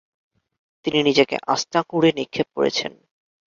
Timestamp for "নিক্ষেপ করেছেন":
2.17-2.91